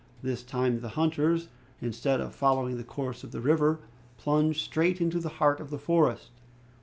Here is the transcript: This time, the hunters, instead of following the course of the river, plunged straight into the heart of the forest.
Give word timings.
This 0.23 0.41
time, 0.41 0.79
the 0.79 0.89
hunters, 0.97 1.49
instead 1.79 2.21
of 2.21 2.33
following 2.33 2.77
the 2.77 2.83
course 2.83 3.23
of 3.23 3.29
the 3.31 3.39
river, 3.39 3.81
plunged 4.17 4.59
straight 4.61 4.99
into 4.99 5.19
the 5.19 5.29
heart 5.37 5.59
of 5.59 5.69
the 5.69 5.77
forest. 5.77 6.31